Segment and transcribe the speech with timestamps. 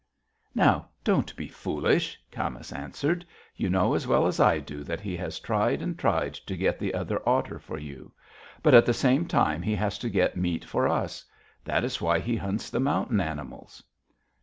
[0.55, 3.23] "'Now, don't be foolish!' Camas answered.
[3.55, 6.79] 'You know as well as I do that he has tried and tried to get
[6.79, 8.11] the other otter for you.
[8.63, 11.23] But at the same time he has to get meat for us:
[11.65, 13.83] that is why he hunts the mountain animals.'